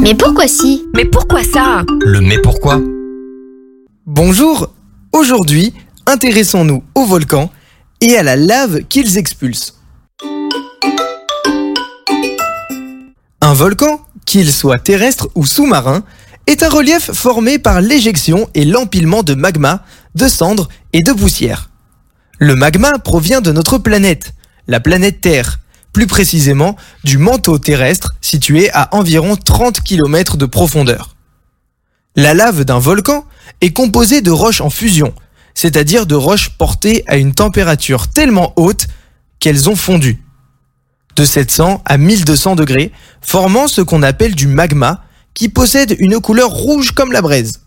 [0.00, 0.84] Mais pourquoi si?
[0.94, 1.84] Mais pourquoi ça?
[2.00, 2.80] Le mais pourquoi?
[4.06, 4.72] Bonjour.
[5.12, 5.72] Aujourd'hui,
[6.06, 7.50] intéressons-nous aux volcans
[8.00, 9.74] et à la lave qu'ils expulsent.
[13.40, 16.02] Un volcan, qu'il soit terrestre ou sous-marin,
[16.46, 19.84] est un relief formé par l'éjection et l'empilement de magma,
[20.14, 21.70] de cendres et de poussière.
[22.38, 24.34] Le magma provient de notre planète,
[24.66, 25.60] la planète Terre,
[25.94, 31.16] plus précisément du manteau terrestre situé à environ 30 km de profondeur.
[32.16, 33.24] La lave d'un volcan
[33.60, 35.14] est composée de roches en fusion,
[35.54, 38.88] c'est-à-dire de roches portées à une température tellement haute
[39.38, 40.20] qu'elles ont fondu.
[41.16, 42.90] De 700 à 1200 degrés,
[43.22, 47.60] formant ce qu'on appelle du magma, qui possède une couleur rouge comme la braise.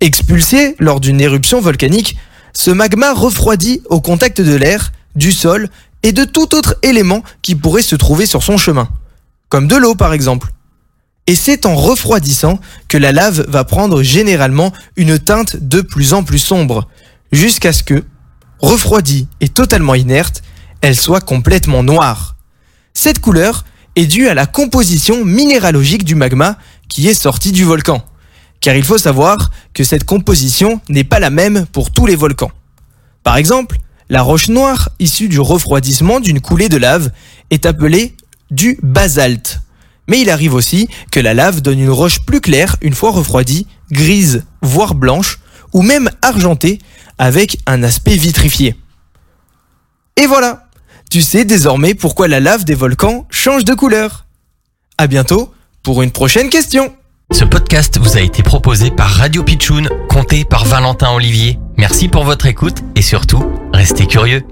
[0.00, 2.16] Expulsé lors d'une éruption volcanique,
[2.52, 5.70] ce magma refroidit au contact de l'air, du sol
[6.02, 8.88] et de tout autre élément qui pourrait se trouver sur son chemin,
[9.48, 10.52] comme de l'eau par exemple.
[11.26, 16.22] Et c'est en refroidissant que la lave va prendre généralement une teinte de plus en
[16.22, 16.88] plus sombre,
[17.32, 18.04] jusqu'à ce que,
[18.58, 20.42] refroidie et totalement inerte,
[20.80, 22.36] elle soit complètement noire.
[22.94, 23.64] Cette couleur
[23.96, 28.04] est due à la composition minéralogique du magma qui est sorti du volcan.
[28.60, 32.50] Car il faut savoir que cette composition n'est pas la même pour tous les volcans.
[33.22, 33.78] Par exemple,
[34.08, 37.10] la roche noire issue du refroidissement d'une coulée de lave
[37.50, 38.14] est appelée
[38.50, 39.60] du basalte.
[40.08, 43.66] Mais il arrive aussi que la lave donne une roche plus claire une fois refroidie,
[43.90, 45.40] grise, voire blanche,
[45.72, 46.78] ou même argentée,
[47.18, 48.76] avec un aspect vitrifié.
[50.16, 50.68] Et voilà,
[51.10, 54.26] tu sais désormais pourquoi la lave des volcans change de couleur.
[54.98, 56.94] À bientôt pour une prochaine question.
[57.32, 61.58] Ce podcast vous a été proposé par Radio Pitchoun, compté par Valentin Olivier.
[61.76, 63.44] Merci pour votre écoute et surtout,
[63.76, 64.42] restez curieux.